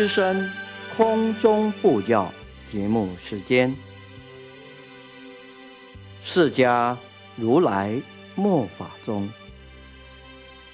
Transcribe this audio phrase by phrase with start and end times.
[0.00, 0.50] 德林之声
[0.96, 2.32] 空中布教
[2.72, 3.76] 节目时间，
[6.22, 6.96] 释迦
[7.36, 8.00] 如来
[8.34, 9.28] 末法中，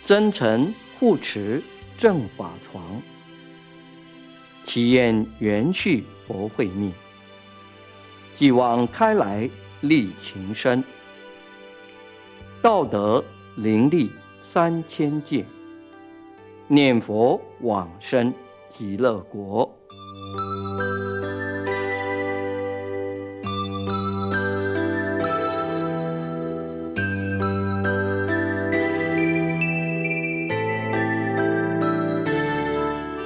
[0.05, 1.61] 真诚护持
[1.99, 3.03] 正法床，
[4.65, 6.93] 祈愿元续佛慧命，
[8.37, 9.51] 继往开来
[9.81, 10.85] 立情深，
[12.63, 13.25] 道德
[13.57, 14.09] 灵力
[14.41, 15.45] 三千界。
[16.69, 18.33] 念佛往生
[18.79, 19.75] 极乐国。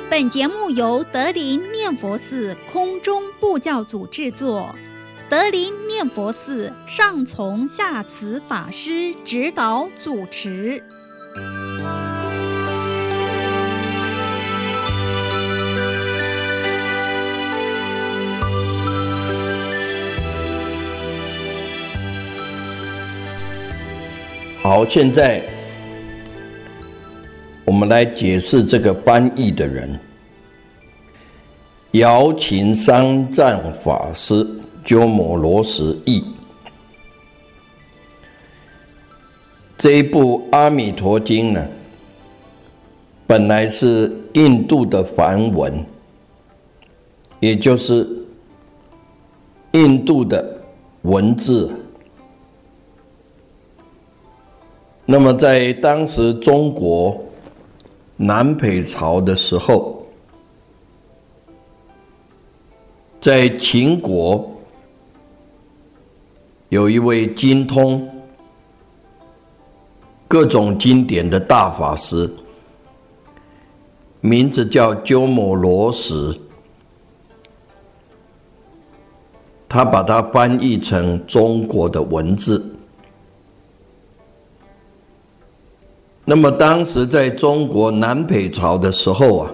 [0.09, 4.73] 本节目由德林念佛寺空中布教组制作，
[5.29, 10.85] 德林念佛寺上从下慈法师指导主持。
[24.71, 25.43] 好，现在
[27.65, 29.99] 我们来解释这个翻译的人——
[31.99, 34.47] 姚琴三藏法师
[34.85, 36.23] 鸠摩罗什译。
[39.77, 41.67] 这一部《阿弥陀经》呢，
[43.27, 45.85] 本来是印度的梵文，
[47.41, 48.09] 也就是
[49.73, 50.63] 印度的
[51.03, 51.69] 文字。
[55.13, 57.21] 那么，在当时中国
[58.17, 60.07] 南北朝的时候，
[63.21, 64.49] 在秦国
[66.69, 68.09] 有一位精通
[70.29, 72.33] 各种经典的大法师，
[74.21, 76.39] 名字叫鸠摩罗什，
[79.69, 82.77] 他把它翻译成中国的文字。
[86.31, 89.51] 那么当时在中国南北朝的时候啊，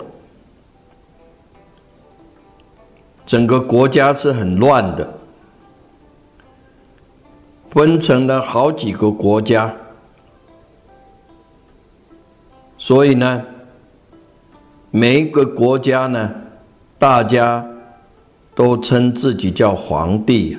[3.25, 5.19] 整个国家是很乱的，
[7.71, 9.75] 分成了好几个国家，
[12.77, 13.43] 所以呢，
[14.91, 16.31] 每一个国家呢，
[16.99, 17.67] 大家
[18.55, 20.59] 都称自己叫皇帝。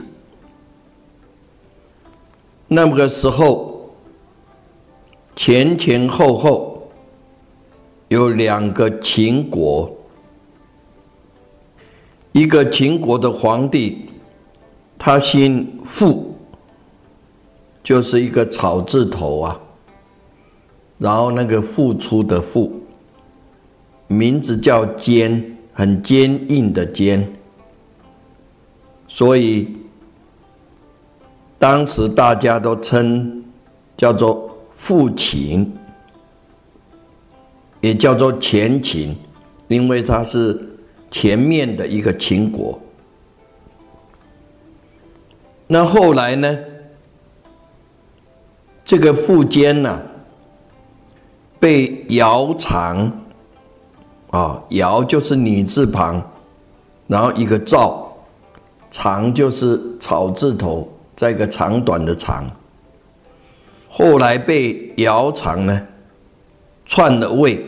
[2.68, 3.67] 那么个时候。
[5.38, 6.90] 前前后后
[8.08, 9.96] 有两个秦国，
[12.32, 14.10] 一个秦国的皇帝，
[14.98, 16.36] 他姓傅，
[17.84, 19.62] 就是一个草字头啊，
[20.98, 22.74] 然后那个付出的付，
[24.08, 27.32] 名字叫坚，很坚硬的坚，
[29.08, 29.68] 所以
[31.60, 33.46] 当时大家都称
[33.96, 34.47] 叫做。
[34.78, 35.76] 父秦，
[37.82, 39.16] 也叫做前秦，
[39.68, 40.78] 因为它是
[41.12, 42.80] 前面的一个秦国。
[45.68, 46.58] 那后来呢？
[48.86, 50.02] 这个苻坚呢，
[51.60, 53.12] 被尧长，
[54.30, 56.26] 啊，尧就是女字旁，
[57.06, 58.08] 然后一个赵，
[58.90, 62.50] 长就是草字头，再一个长短的长。
[63.98, 65.82] 后来被尧常呢
[66.86, 67.66] 篡了位，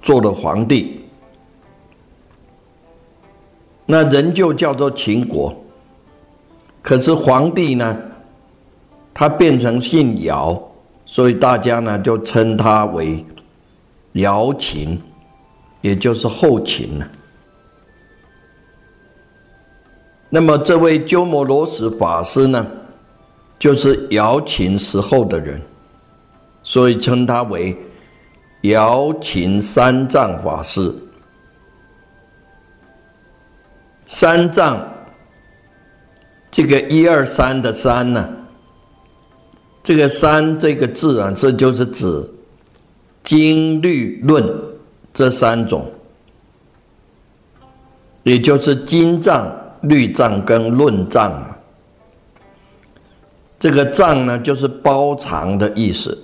[0.00, 1.02] 做了皇帝，
[3.84, 5.54] 那人就叫做秦国。
[6.80, 7.94] 可是皇帝呢，
[9.12, 10.58] 他变成姓姚，
[11.04, 13.22] 所以大家呢就称他为
[14.12, 14.98] 姚秦，
[15.82, 17.06] 也就是后秦了。
[20.30, 22.66] 那么这位鸠摩罗什法师呢？
[23.64, 25.58] 就是瑶琴时候的人，
[26.62, 27.74] 所以称他为
[28.60, 30.94] 瑶琴三藏法师。
[34.04, 34.78] 三藏，
[36.50, 38.28] 这个一二三的三呢，
[39.82, 42.22] 这个三这个字啊，这就是指
[43.22, 44.46] 经律论
[45.14, 45.90] 这三种，
[48.24, 49.50] 也就是经藏、
[49.80, 51.42] 律藏跟论藏。
[53.64, 56.22] 这个藏呢，就是包藏的意思，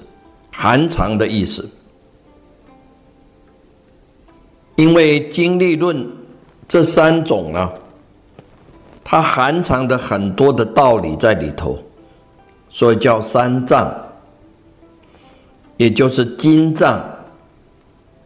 [0.52, 1.66] 含藏的意思。
[4.76, 6.06] 因为经历论
[6.68, 7.72] 这三种呢，
[9.02, 11.78] 它含藏的很多的道理在里头，
[12.68, 13.90] 所以叫三藏，
[15.78, 17.02] 也就是经藏、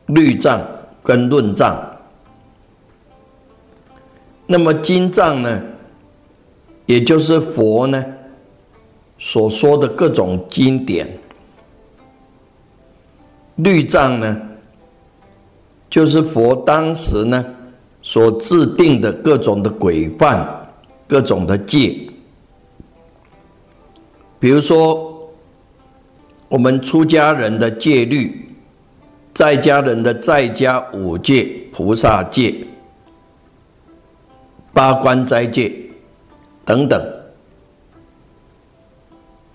[0.06, 0.61] 律藏
[1.05, 1.81] 跟论藏
[4.44, 5.62] 那么经藏呢，
[6.87, 8.05] 也就是佛呢
[9.19, 11.06] 所说的各种经典；
[13.56, 14.40] 律藏呢，
[15.88, 17.44] 就是佛当时呢
[18.02, 20.46] 所制定的各种的规范、
[21.06, 21.96] 各种的戒。
[24.38, 25.31] 比如说，
[26.49, 28.46] 我们出家人的戒律，
[29.32, 32.55] 在家人的在家五戒、菩萨戒。
[34.75, 35.72] 八关斋戒
[36.64, 37.00] 等等，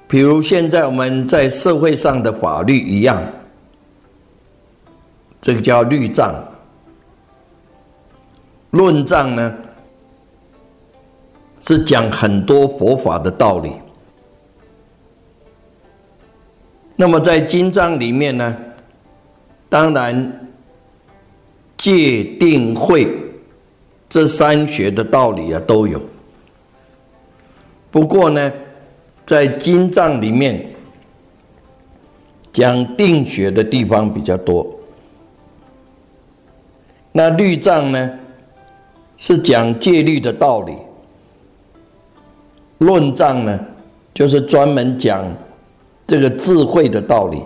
[0.10, 3.24] 比如现在我们在社会上的法律一样，
[5.40, 6.34] 这个叫律藏。
[8.72, 9.56] 论藏呢，
[11.60, 13.72] 是讲很多佛法的道理。
[16.96, 18.58] 那么在经藏里面呢，
[19.70, 20.50] 当然
[21.78, 23.08] 戒定慧。
[24.10, 26.02] 这三学的道理啊都有，
[27.92, 28.52] 不过呢，
[29.30, 30.66] 在经藏里面
[32.52, 34.66] 讲定学的地方比较多。
[37.12, 38.10] 那律藏呢，
[39.18, 40.74] 是讲戒律的道理；
[42.80, 43.60] 论藏呢，
[44.16, 45.24] 就是专门讲
[46.08, 47.40] 这个智慧的道理。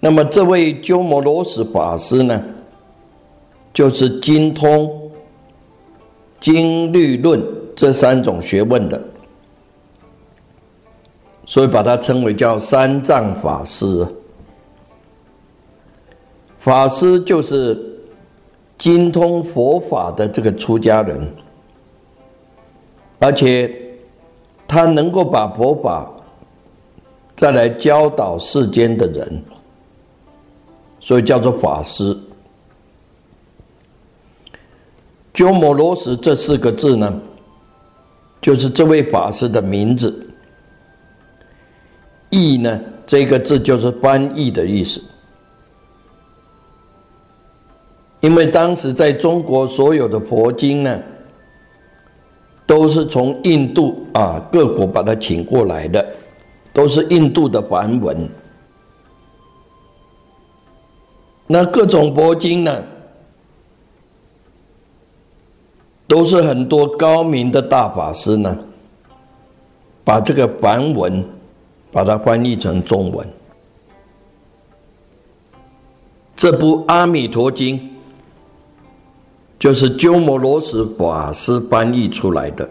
[0.00, 2.42] 那么这位鸠摩罗什法师呢？
[3.72, 4.90] 就是精通
[6.40, 7.40] 经律论
[7.76, 9.00] 这三种学问的，
[11.50, 14.06] 所以把它称为叫三藏法师。
[16.60, 17.76] 法师就是
[18.78, 21.28] 精通佛法的这个出家人，
[23.18, 23.74] 而且
[24.68, 26.08] 他能够把佛法
[27.34, 29.42] 再来教导世间的人，
[31.00, 32.16] 所以叫做法师。
[35.34, 37.12] 鸠摩罗什这四个字呢，
[38.40, 40.29] 就是这位法师的名字。
[42.30, 45.00] 译呢，这个字就是翻译的意思。
[48.20, 51.00] 因为当时在中国所有的佛经呢，
[52.66, 56.06] 都是从印度啊各国把它请过来的，
[56.72, 58.28] 都是印度的梵文。
[61.46, 62.82] 那各种佛经呢？
[66.06, 68.58] 都是很多高明的大法师呢，
[70.04, 71.24] 把这个梵文
[71.92, 73.26] 把它翻译成中文。
[76.36, 77.78] 这部《阿弥陀经》
[79.58, 82.68] 就是鸠摩罗什法师翻译出来的。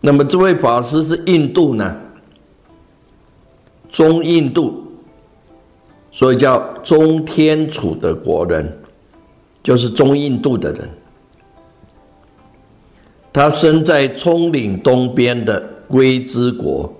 [0.00, 1.96] 那么这位法师是印度呢，
[3.90, 4.84] 中印度，
[6.12, 8.80] 所以叫中天楚的国人。
[9.62, 10.86] 就是中印度的人，
[13.32, 16.92] 他生在葱岭东边的龟兹国。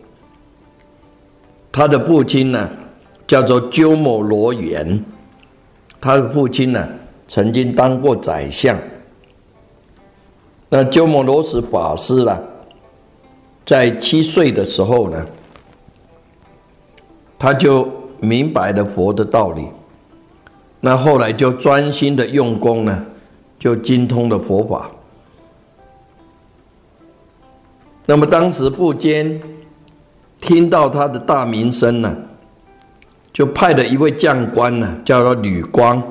[1.71, 2.71] 他的父亲呢，
[3.27, 5.05] 叫做鸠摩罗园，
[6.01, 6.89] 他的父亲呢，
[7.27, 8.79] 曾经当过宰相。
[10.69, 12.41] 那鸠摩罗什法师啦，
[13.65, 15.27] 在七岁的时候呢，
[17.39, 17.89] 他就
[18.21, 19.67] 明白了佛的道理。
[20.81, 23.05] 那后来就专心的用功呢，
[23.59, 24.91] 就精通了佛法。
[28.07, 29.41] 那么当时苻坚
[30.41, 32.15] 听到他的大名声呢，
[33.33, 36.03] 就派了一位将官呢，叫做吕光，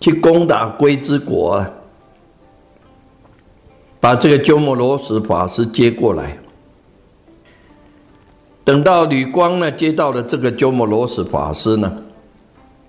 [0.00, 1.70] 去攻打龟兹国啊，
[4.00, 6.38] 把这个鸠摩罗什法师接过来。
[8.64, 11.92] 等到吕光呢接到了这个鸠摩罗什法师呢。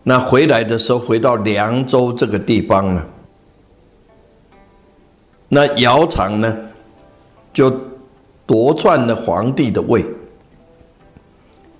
[0.03, 3.05] 那回来的时候，回到凉州这个地方呢，
[5.49, 6.57] 那姚苌呢，
[7.53, 7.73] 就
[8.45, 10.05] 夺篡了皇帝的位，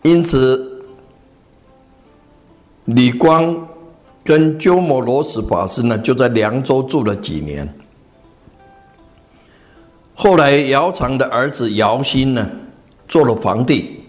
[0.04, 0.84] 因此
[2.86, 3.56] 李光
[4.24, 7.68] 跟鸠摩罗什法师呢，就在凉州住了几年。
[10.14, 12.50] 后来姚苌的儿子姚兴呢，
[13.08, 14.04] 做了皇帝，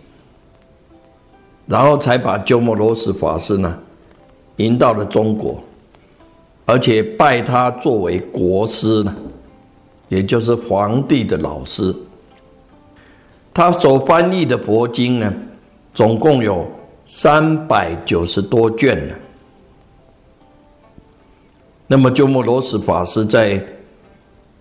[1.67, 3.79] 然后才把鸠摩罗什法师呢。
[4.57, 5.59] 迎到了中国，
[6.67, 9.17] 而且拜他作为国师呢，
[10.11, 11.97] 也就是皇帝的老师。
[13.55, 15.33] 他所翻译的佛经呢，
[15.95, 16.71] 总共有
[17.07, 19.15] 三百九十多卷呢。
[21.87, 23.61] 那么鸠摩罗什法师在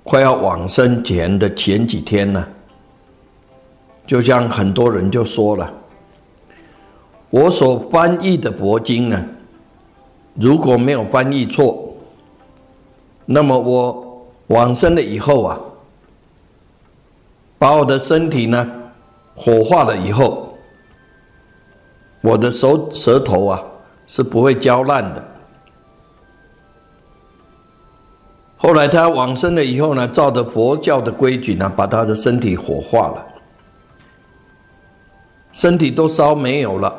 [0.04, 2.48] 快要往生前的前几天呢，
[4.08, 5.72] 就像很多人就说了
[7.30, 9.26] ：“我所翻译的佛经呢。”
[10.34, 11.94] 如果没有翻译错，
[13.26, 14.09] 那么我
[14.50, 15.60] 往生了以后啊，
[17.58, 18.70] 把我的身体呢
[19.36, 20.58] 火化了以后，
[22.22, 23.64] 我的手舌头啊
[24.08, 25.24] 是不会焦烂的。
[28.58, 33.26] 后来他往生了以后呢，照着佛教的规矩呢，把他的身体火化了，
[35.54, 36.94] 身体都烧没有了，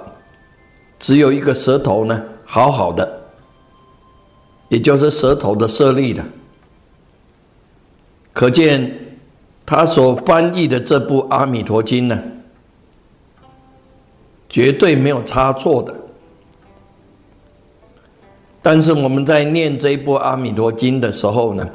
[0.99, 3.21] 只有一个舌头呢，好好的，
[4.69, 6.25] 也就是舌头的舍利了。
[8.33, 8.91] 可见
[9.67, 12.23] 他所翻译的这部《阿弥陀经》呢，
[14.49, 15.95] 绝对没有差错的。
[18.63, 21.69] 但是我们在念这一部《阿弥陀经》的时候呢，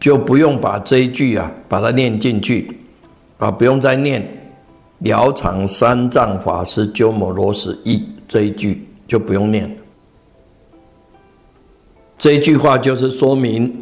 [0.00, 2.70] 就不用把这一句啊，把它念进去，
[3.38, 4.26] 啊，不用再念
[4.98, 9.70] “了场三藏法师鸠摩罗什译”这一句，就不用念。
[12.18, 13.72] 这一句话就是说明，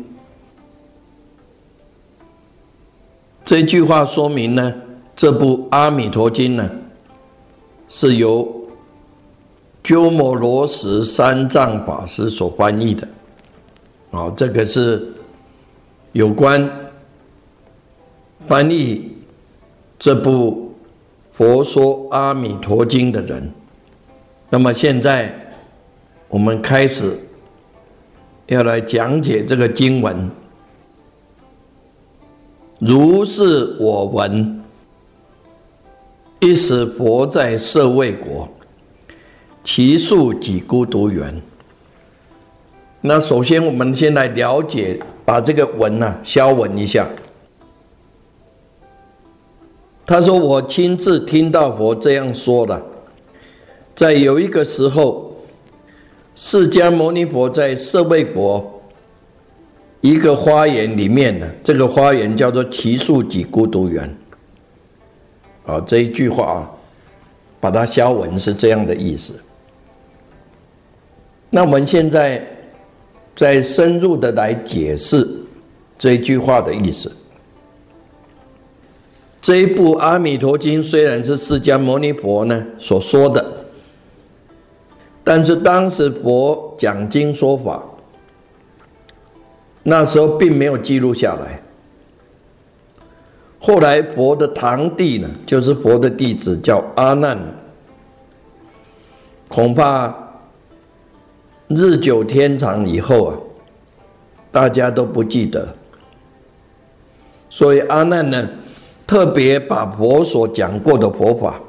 [3.48, 4.74] 这句话说明呢，
[5.16, 6.70] 这部《阿弥陀经》呢，
[7.88, 8.46] 是由。
[9.82, 13.08] 鸠摩罗什三藏法师所翻译的，
[14.10, 15.14] 啊，这个是
[16.12, 16.70] 有关
[18.46, 19.10] 翻译
[19.98, 20.74] 这部
[21.34, 23.50] 《佛说阿弥陀经》的人。
[24.50, 25.34] 那么现在
[26.28, 27.18] 我们开始
[28.48, 30.30] 要来讲解这个经文。
[32.78, 34.62] 如是我闻，
[36.38, 38.48] 一时佛在舍卫国。
[39.64, 41.42] 其数几孤独园。
[43.00, 47.06] 那首先，我们先来了解，把这个文呢消文一下。
[50.06, 52.80] 他说：“我亲自听到佛这样说的，
[53.94, 55.36] 在有一个时候，
[56.34, 58.77] 释迦牟尼佛在舍卫国
[60.00, 64.16] 一个花园里面呢，这个花园叫做奇树几孤独园。
[65.66, 66.70] 啊，这一句话啊，
[67.60, 69.32] 把它消文是这样的意思。”
[71.50, 72.46] 那我们现在
[73.34, 75.26] 再深入的来解释
[75.98, 77.10] 这一句话的意思。
[79.40, 83.44] 这一部《阿弥陀经》虽然是释迦牟尼佛呢所说的，
[85.24, 87.82] 但是当时佛讲经说法，
[89.88, 91.58] 那时候并没有记录下来。
[93.58, 97.38] 后来佛的堂弟呢，就是佛的弟子叫阿难，
[99.48, 100.14] 恐怕。
[101.68, 103.36] 日久天长以后啊，
[104.50, 105.68] 大家都不记得，
[107.50, 108.48] 所以阿难呢，
[109.06, 111.60] 特别把佛所讲过的佛法，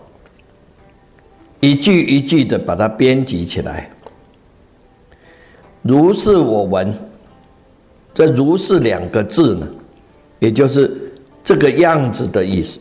[1.60, 3.90] 一句一句的把它编辑起来。
[5.82, 6.94] 如是我闻，
[8.14, 9.68] 这“如是”两个字呢，
[10.40, 11.12] 也就是
[11.44, 12.80] 这个样子的意思，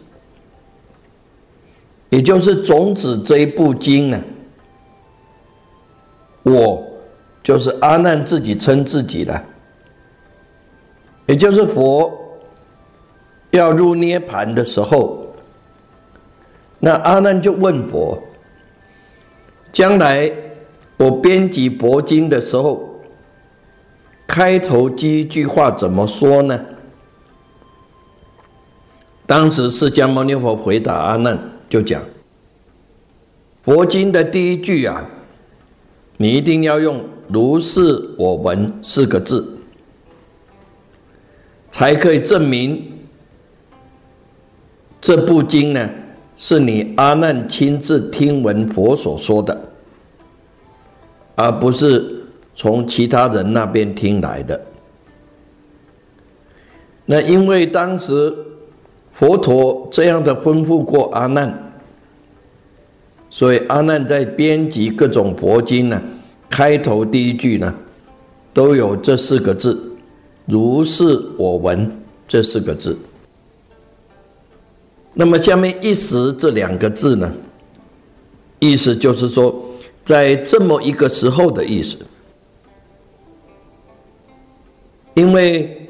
[2.11, 4.23] 也就是种子这一部经呢，
[6.42, 6.85] 我。
[7.40, 9.42] 就是阿难自己称自己的，
[11.25, 12.12] 也就是佛
[13.52, 15.26] 要入涅盘的时候，
[16.78, 18.23] 那阿难就问佛：
[19.73, 20.30] 将来
[20.99, 22.98] 我编辑佛经的时候，
[24.28, 26.61] 开头第一句话怎么说呢？
[29.26, 31.37] 当时释迦牟尼佛回答阿难，
[31.68, 32.02] 就讲
[33.64, 35.04] 佛经的第一句啊。
[36.18, 39.58] 你一定要用“如是我闻”四个字，
[41.70, 42.99] 才可以证明
[45.00, 45.88] 这部经呢
[46.37, 49.56] 是你阿难亲自听闻佛所说的，
[51.37, 52.17] 而不是
[52.59, 54.61] 从其他人那边听来的。
[57.07, 58.35] 那因为当时
[59.12, 61.57] 佛陀这样的吩咐过阿难。
[63.31, 66.03] 所以阿难在编辑各种佛经呢，
[66.50, 67.73] 开头第一句呢，
[68.53, 69.79] 都有这四个字
[70.47, 71.05] “如是
[71.37, 71.88] 我闻”
[72.27, 72.99] 这四个字。
[75.12, 77.33] 那么下面“一时”这两个字呢，
[78.59, 79.55] 意思就是说，
[80.05, 81.97] 在这么一个时候的意思。
[85.18, 85.88] 因为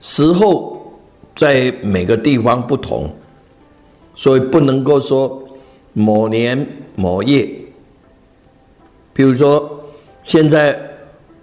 [0.00, 0.92] 时候
[1.36, 3.08] 在每个地方不同，
[4.16, 5.38] 所以不能够说。
[5.94, 7.46] 某年某月，
[9.12, 9.84] 比如说
[10.22, 10.80] 现在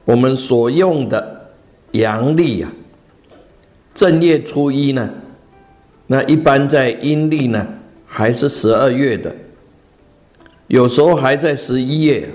[0.05, 1.51] 我们所用的
[1.91, 2.71] 阳历啊，
[3.93, 5.07] 正月初一呢，
[6.07, 7.63] 那一般在阴历呢
[8.07, 9.31] 还是十二月的，
[10.65, 12.27] 有时候还在十一月。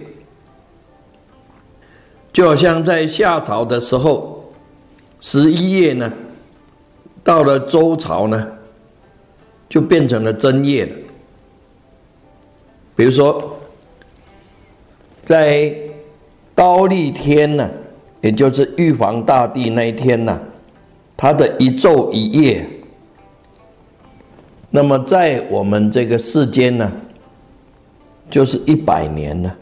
[2.33, 4.34] 就好像在夏朝的时候，
[5.27, 6.13] 十一月呢，
[7.23, 8.47] 到了周朝呢，
[9.71, 10.93] 就变成了正月了。
[12.95, 13.59] 比如说，
[15.25, 15.75] 在
[16.55, 17.71] 高丽天呢，
[18.21, 20.39] 也就是玉皇大帝那一天呢，
[21.17, 22.69] 他的一昼一夜。
[24.69, 26.93] 那么在我们这个世间呢，
[28.31, 29.57] 就是一百年了。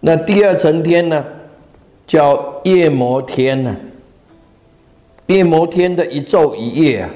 [0.00, 1.22] 那第二层天呢，
[2.06, 3.76] 叫夜摩天呢。
[5.26, 7.10] 夜摩天的一昼一夜啊，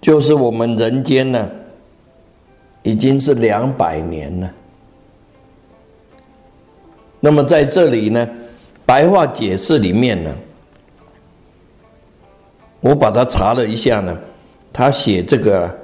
[0.00, 1.50] 就是我们人间呢，
[2.84, 4.52] 已经是两百年了。
[7.18, 8.28] 那么在这里呢，
[8.86, 10.32] 白话解释里面呢。
[12.80, 14.16] 我把它查了一下呢，
[14.70, 15.74] 他写这个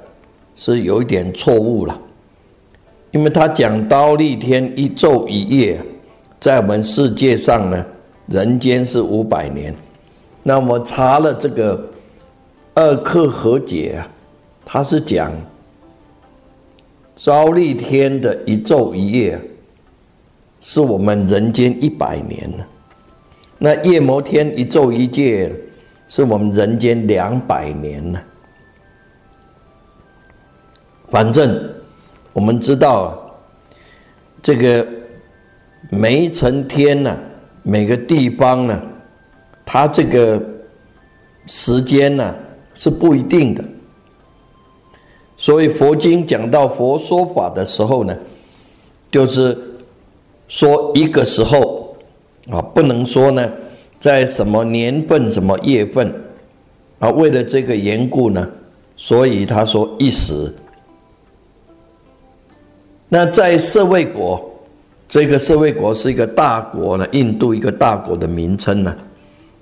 [0.55, 1.99] 是有一点错误了，
[3.09, 5.81] 因为他讲刀立天一昼一夜，
[6.41, 7.85] 在我们世界上呢，
[8.27, 9.73] 人间是五百年。
[10.43, 11.81] 那我查了这个
[12.73, 14.09] 二课和解啊，
[14.65, 15.31] 他是讲
[17.15, 19.39] 昭立天的一昼一夜，
[20.59, 22.65] 是我们人间一百年呢。
[23.57, 25.49] 那夜摩天一昼一夜。
[26.13, 28.19] 是我们人间两百年呢。
[31.09, 31.73] 反正
[32.33, 33.17] 我们知道啊，
[34.41, 34.85] 这个
[35.93, 37.17] 每一层天呢，
[37.63, 38.81] 每个地方呢，
[39.65, 40.41] 它这个
[41.47, 42.33] 时间呢
[42.73, 43.61] 是不一定的。
[45.35, 48.17] 所以佛经讲到佛说法的时候呢，
[49.11, 49.57] 就是
[50.47, 51.95] 说一个时候
[52.49, 53.51] 啊，不能说呢。
[53.99, 56.11] 在什么年份、什么月份
[56.97, 57.07] 啊？
[57.11, 58.49] 为了这个缘故呢，
[58.95, 60.51] 所以他说一时。
[63.07, 64.50] 那在社会国，
[65.11, 68.95] 这个社会国是一个大国呢，印度一个大国的名称呢。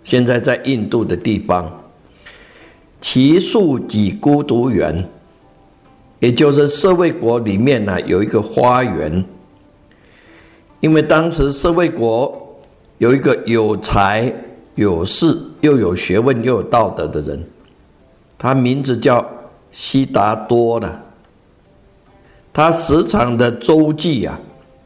[0.03, 1.67] 现在在印度的地方，
[3.01, 5.03] 奇树几孤独园，
[6.19, 9.25] 也就是社会国里面呢有一个花园，
[10.81, 12.45] 因为当时社会国。
[12.99, 14.29] 有一个有才
[14.75, 17.41] 有势又有学问又有道德的人，
[18.37, 19.25] 他名字叫
[19.71, 20.99] 悉达多呢。
[22.51, 24.37] 他时常的周济啊，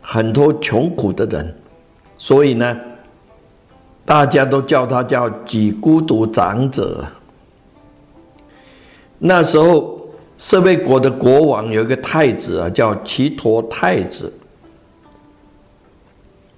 [0.06, 1.56] 很多穷苦的人，
[2.18, 2.78] 所以呢，
[4.04, 7.04] 大家都叫他叫几孤独长者。
[9.18, 9.98] 那时候，
[10.38, 14.32] 舍卫国的国王有一个太子啊，叫齐陀太子。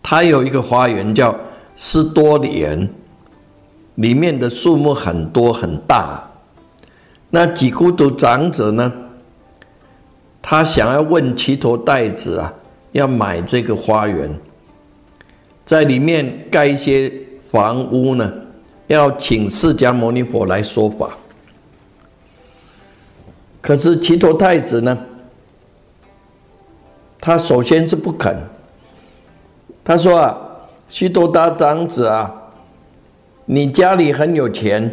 [0.01, 1.36] 他有一个花园叫
[1.75, 2.89] 斯多莲，
[3.95, 6.27] 里面的树木很多很大。
[7.29, 8.91] 那几孤独长者呢？
[10.41, 12.53] 他想要问齐陀太子啊，
[12.95, 14.34] 要买这个花园，
[15.65, 17.12] 在里面盖一些
[17.51, 18.34] 房屋呢，
[18.88, 21.10] 要请释迦牟尼佛来说法。
[23.60, 24.97] 可是齐陀太子呢，
[27.19, 28.34] 他首先是不肯。
[29.84, 30.38] 他说啊，
[30.88, 32.34] 须多达长子啊，
[33.43, 34.89] 你家里很有钱，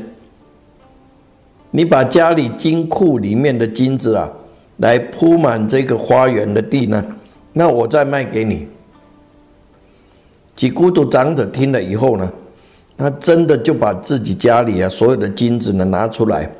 [1.70, 4.28] 你把家里金库里面的金子啊，
[4.78, 7.04] 来铺满这个花园的地呢，
[7.52, 8.68] 那我再卖给你。
[10.54, 12.30] 几孤独长者听了以后呢，
[12.96, 16.50] 他真的就把自己家里啊所有的金子呢拿出来，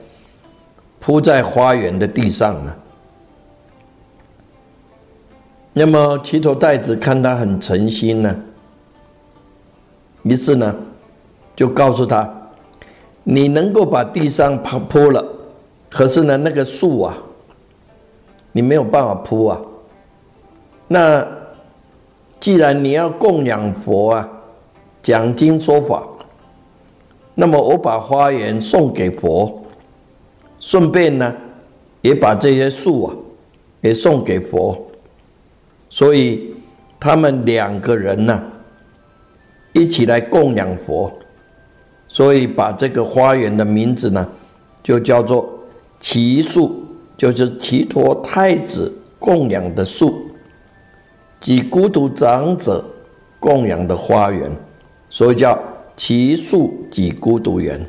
[0.99, 2.77] 铺在花园的地上了。
[5.75, 8.37] 那么齐头太子看他很诚心呢，
[10.23, 10.75] 于是呢，
[11.57, 12.31] 就告诉他
[13.25, 15.25] ：“你能够把地上铺铺了，
[15.91, 17.17] 可是呢，那个树啊，
[18.53, 19.61] 你没有办法铺啊。
[20.93, 21.27] 那
[22.39, 24.29] 既然你要供养佛啊，
[25.03, 26.07] 讲经说法，
[27.35, 29.63] 那么我把花园送给佛，
[30.61, 31.35] 顺便呢，
[32.03, 33.17] 也把这些树啊，
[33.81, 34.79] 也送给佛。”
[35.89, 36.55] 所以，
[37.01, 38.43] 他们两个人呢，
[39.73, 41.11] 一起来供养佛，
[42.07, 44.29] 所以把这个花园的名字呢，
[44.83, 45.49] 就叫做
[46.01, 46.85] 奇树，
[47.17, 50.29] 就是齐陀太子供养的树，
[51.43, 52.83] 及孤独长者
[53.39, 54.51] 供养的花园，
[55.11, 55.59] 所以叫
[55.97, 57.85] 奇树及孤独园。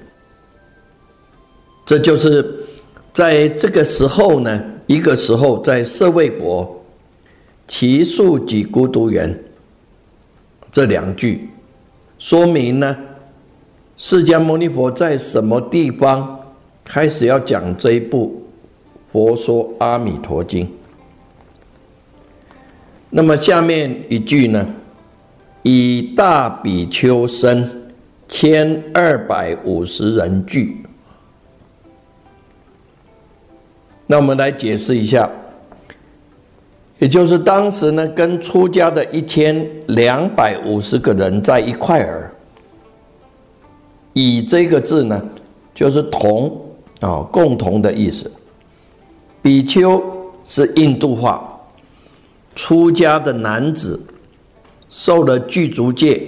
[1.86, 2.66] 这就是
[3.14, 6.80] 在这个时候呢，一个时候在舍卫国。
[7.66, 9.34] 其数及孤独园
[10.70, 11.48] 这两句，
[12.20, 12.96] 说明呢，
[13.96, 16.38] 释迦牟尼佛在什么地方
[16.84, 18.44] 开始要讲这一部
[19.14, 20.66] 《佛说阿弥陀经》？
[23.16, 24.68] 那么下面一句呢？
[25.62, 27.70] 以大比丘身
[28.28, 30.84] 千二百五十人聚。
[34.08, 35.30] 那我们来解释一下，
[36.98, 42.34] 也就是当时呢，跟出家的一千两百五十个人在一块儿。
[44.14, 45.24] 以这个字呢，
[45.76, 46.60] 就是同
[47.00, 48.32] 啊，共同的意思。
[49.40, 50.04] 比丘
[50.44, 51.48] 是印度话。
[52.56, 54.00] 出家的男子
[54.90, 56.22] 受了具足戒，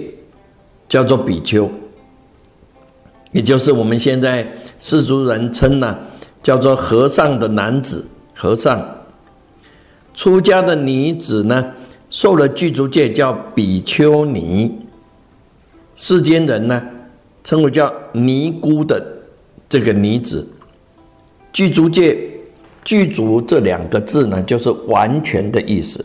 [0.88, 1.70] 叫做比丘，
[3.32, 4.46] 也就是我们现在
[4.78, 5.96] 世俗人称呢，
[6.42, 8.84] 叫做和尚的男子和尚。
[10.14, 11.72] 出家的女子呢，
[12.10, 14.72] 受了具足戒叫比丘尼。
[15.94, 16.82] 世间人呢，
[17.44, 19.00] 称为叫尼姑的
[19.68, 20.46] 这个女子。
[21.52, 22.18] 具足戒，
[22.84, 26.04] 具足这两个字呢，就是完全的意思。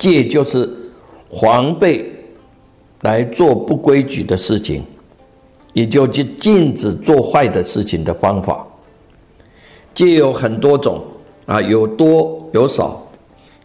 [0.00, 0.66] 戒就是
[1.30, 2.10] 防备
[3.02, 4.82] 来做不规矩的事情，
[5.74, 8.66] 也就去禁止做坏的事情的方法。
[9.92, 11.02] 戒有很多种
[11.44, 13.06] 啊，有多有少。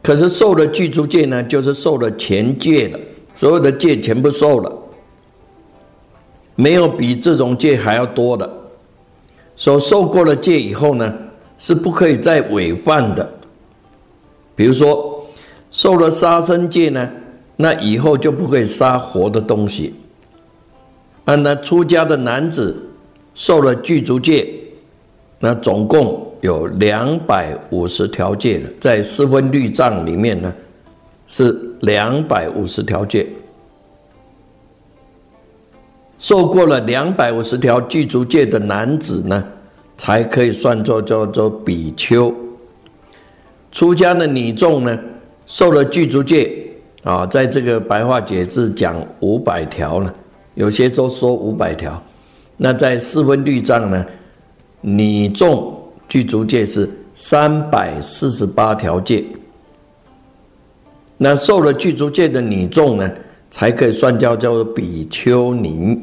[0.04, 3.00] 可是受了具足戒呢，就是受了全戒了，
[3.34, 4.72] 所有的戒全部受了，
[6.56, 8.52] 没有比这种戒还要多的。
[9.56, 11.16] 所受过了戒以后呢，
[11.58, 13.34] 是不可以再违犯的。
[14.54, 15.15] 比如说。
[15.76, 17.12] 受了杀生戒呢，
[17.58, 19.94] 那以后就不会杀活的东西。
[21.26, 22.74] 啊，那出家的男子
[23.34, 24.48] 受了具足戒，
[25.38, 30.56] 那总共有两百五十条戒了，在四分律藏里面呢，
[31.28, 33.28] 是两百五十条戒。
[36.18, 39.44] 受过了两百五十条具足戒的男子呢，
[39.98, 42.34] 才可以算作叫做比丘。
[43.74, 44.98] 出家的女众呢？
[45.46, 46.52] 受了具足戒
[47.04, 50.14] 啊，在这个白话解字讲五百条呢，
[50.56, 52.02] 有些都说五百条。
[52.58, 54.06] 那在四分律藏呢，
[54.82, 55.78] 你众
[56.10, 59.24] 具足戒是三百四十八条戒。
[61.18, 63.12] 那受了具足戒的女众呢，
[63.52, 65.98] 才可以算叫叫做比丘尼。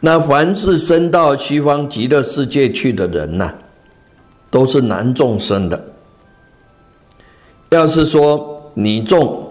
[0.00, 3.52] 那凡是生到西方极乐世界去的人呐，
[4.50, 5.89] 都是男众生的。
[7.70, 9.48] 要是说你众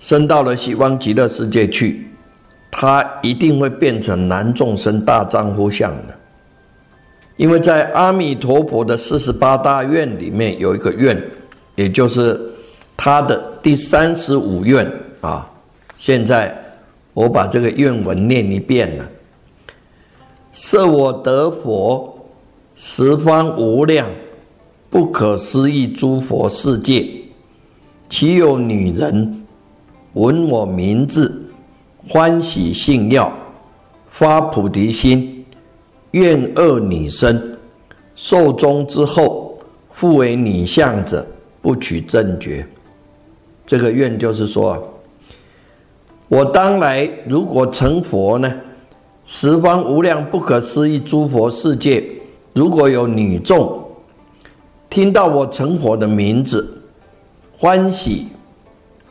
[0.00, 2.08] 生到了西方极乐世界去，
[2.70, 6.14] 他一定会变成男众生大丈夫相的，
[7.36, 11.22] 因为在阿弥陀佛的四十八大愿里面有一个愿，
[11.76, 12.38] 也就是
[12.96, 15.48] 他的第三十五愿啊。
[15.96, 16.54] 现在
[17.14, 19.04] 我把这个愿文念一遍了：
[20.52, 22.12] 设我得佛，
[22.74, 24.08] 十方无量
[24.90, 27.15] 不可思议诸佛世界。
[28.08, 29.44] 岂有女人
[30.12, 31.42] 闻我名字，
[32.08, 33.32] 欢喜信要，
[34.10, 35.44] 发菩提心，
[36.12, 37.58] 愿恶女身，
[38.14, 39.58] 寿终之后
[39.92, 41.26] 复为女相者，
[41.60, 42.64] 不取正觉。
[43.66, 44.80] 这个愿就是说，
[46.28, 48.54] 我当来如果成佛呢，
[49.24, 52.04] 十方无量不可思议诸佛世界，
[52.52, 53.84] 如果有女众
[54.88, 56.72] 听到我成佛的名字。
[57.58, 58.26] 欢喜，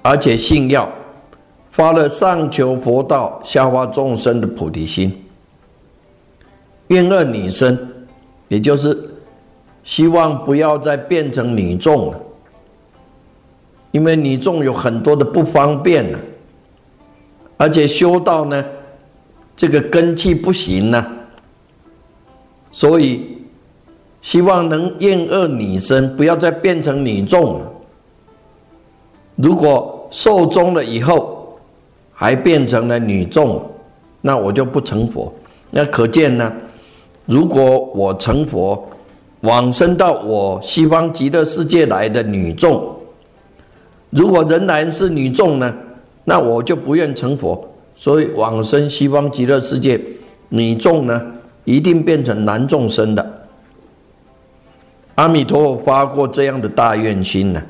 [0.04, 0.88] 而且信要，
[1.72, 5.12] 发了上求佛道、下化众生的菩提心。
[6.90, 7.78] 愿恶女生，
[8.48, 8.96] 也就是
[9.84, 12.20] 希望不要再变成女众了，
[13.92, 16.20] 因为女众有很多的不方便了，
[17.58, 18.64] 而且修道呢，
[19.58, 21.04] 这个根气不行呢，
[22.70, 23.40] 所以
[24.22, 27.72] 希望能厌恶女生，不要再变成女众了。
[29.36, 31.58] 如果寿终了以后，
[32.14, 33.62] 还变成了女众，
[34.22, 35.34] 那我就不成佛。
[35.70, 36.52] 那可见呢，
[37.26, 38.82] 如果我成佛，
[39.42, 42.96] 往生到我西方极乐世界来的女众，
[44.10, 45.76] 如果仍然是女众呢，
[46.24, 47.68] 那我就不愿成佛。
[47.98, 50.00] 所以往生西方极乐世界，
[50.50, 51.22] 女众呢，
[51.66, 53.48] 一定变成男众生的。
[55.16, 57.62] 阿弥陀佛发过这样的大愿心呢。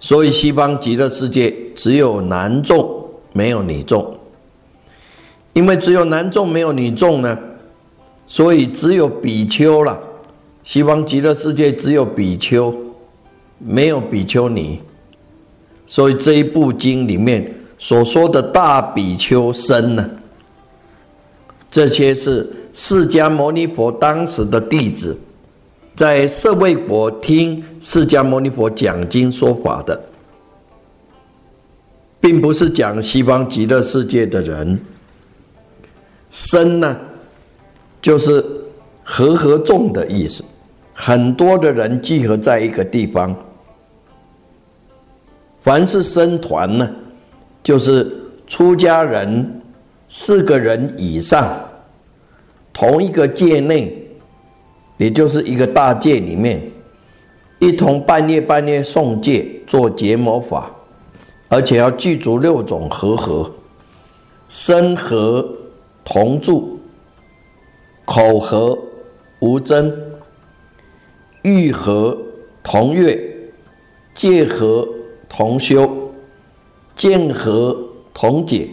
[0.00, 4.16] 所以西方极乐世界只有男众，没有女众。
[5.54, 7.36] 因为只有男众没有女众呢，
[8.26, 9.98] 所以只有比丘了。
[10.62, 12.72] 西方极乐世界只有比丘，
[13.58, 14.80] 没有比丘尼。
[15.86, 20.08] 所以这一部经里面所说的大比丘身呢，
[21.70, 25.18] 这些是释迦牟尼佛当时的弟子
[25.98, 30.00] 在舍卫国听释迦牟尼佛讲经说法的，
[32.20, 34.78] 并不是讲西方极乐世界的人。
[36.30, 36.96] 僧呢，
[38.00, 38.44] 就是
[39.02, 40.44] 和合众的意思，
[40.94, 43.34] 很多的人集合在一个地方。
[45.62, 46.88] 凡是僧团呢，
[47.60, 48.08] 就是
[48.46, 49.60] 出家人
[50.08, 51.58] 四个人以上，
[52.72, 53.97] 同一个界内，
[54.98, 56.60] 也就是一个大戒里面，
[57.58, 60.70] 一同半夜半夜诵戒做结魔法，
[61.48, 63.50] 而且要记住六种和合，
[64.48, 65.54] 身和。
[66.10, 66.80] 同住，
[68.06, 68.78] 口和
[69.40, 69.94] 无争，
[71.42, 72.16] 欲和
[72.62, 73.14] 同悦，
[74.14, 74.88] 戒和
[75.28, 76.10] 同修，
[76.96, 77.76] 见和
[78.14, 78.70] 同解，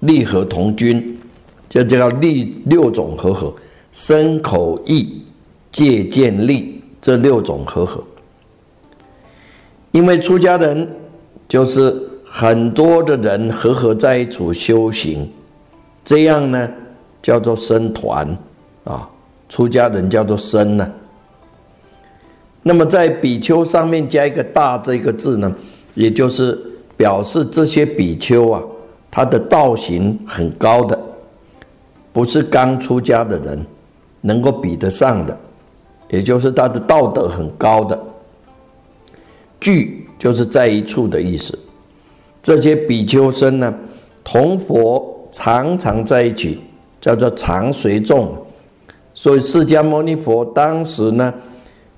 [0.00, 1.16] 利和同均，
[1.70, 3.54] 这叫利六种和合，
[3.92, 5.22] 身口意
[5.72, 8.04] 借鉴力这六种和合。
[9.90, 10.88] 因为出家人
[11.48, 15.28] 就是很多的人和合在一处修行。
[16.04, 16.68] 这样呢，
[17.22, 18.36] 叫做僧团
[18.84, 19.08] 啊，
[19.48, 20.90] 出家人叫做僧呢。
[22.62, 25.54] 那么在比丘上面加一个大这个字呢，
[25.94, 26.58] 也就是
[26.96, 28.62] 表示这些比丘啊，
[29.10, 30.98] 他的道行很高的，
[32.12, 33.64] 不是刚出家的人
[34.20, 35.38] 能够比得上的，
[36.12, 37.98] 也就是他的道德很高的。
[39.60, 41.58] 聚就是在一处的意思，
[42.40, 43.74] 这些比丘僧呢，
[44.22, 45.08] 同佛。
[45.34, 46.60] 常常在一起，
[47.00, 48.36] 叫做常随众。
[49.14, 51.32] 所以释迦牟尼佛当时呢，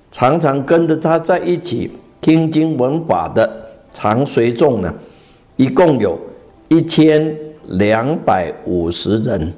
[0.09, 3.45] 常常跟着他在一起听经闻法的
[3.91, 4.93] 常随众呢，
[5.57, 6.17] 一共有
[6.69, 9.53] 一千两百五十人。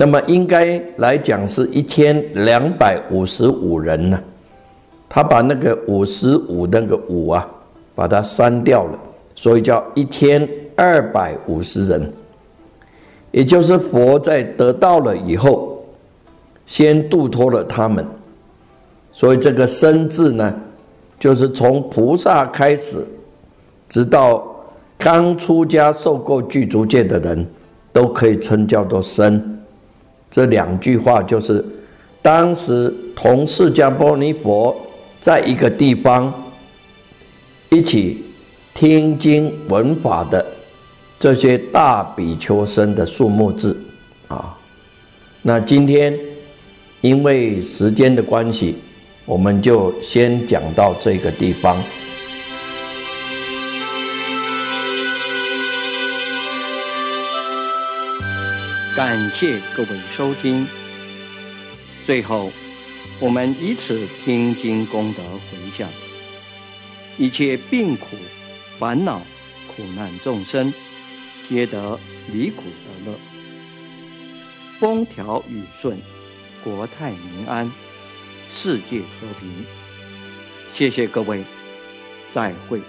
[0.00, 4.18] 那么应该来讲是一千两百五十五人呢。
[5.10, 7.46] 他把那个五十五那个五啊，
[7.94, 8.98] 把它删掉了，
[9.34, 12.10] 所以叫一千二百五十人。
[13.30, 15.84] 也就是佛在得到了以后，
[16.64, 18.02] 先度脱了他们，
[19.12, 20.54] 所以这个“生”字呢，
[21.18, 23.04] 就是从菩萨开始，
[23.86, 24.42] 直到
[24.96, 27.46] 刚出家受过具足戒的人，
[27.92, 29.56] 都可以称叫做“生”。
[30.30, 31.64] 这两句话就是
[32.22, 34.76] 当时同释迦牟尼佛
[35.20, 36.32] 在一个地方
[37.70, 38.24] 一起
[38.74, 40.44] 听经闻法的。
[41.18, 43.78] 这些大比丘僧的数目字，
[44.28, 44.56] 啊，
[45.42, 46.18] 那今天
[47.02, 48.76] 因为时间的关系，
[49.26, 51.76] 我们就先讲到这个地方。
[59.00, 60.66] 感谢各位收听。
[62.04, 62.52] 最后，
[63.18, 65.88] 我们以此听经功德回向，
[67.16, 68.08] 一切病苦、
[68.76, 69.22] 烦恼、
[69.66, 70.70] 苦难众生。
[71.48, 71.98] 皆得
[72.30, 73.18] 离苦得乐，
[74.78, 75.96] 风调雨顺，
[76.62, 77.72] 国泰民安，
[78.52, 79.50] 世界和平。
[80.74, 81.42] 谢谢各位，
[82.34, 82.82] 再会，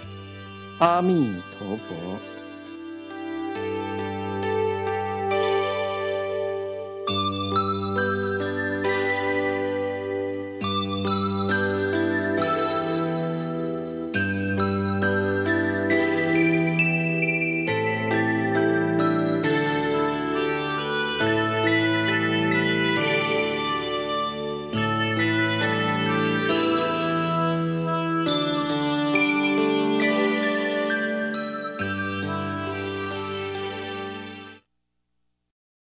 [0.78, 2.31] 阿弥陀佛。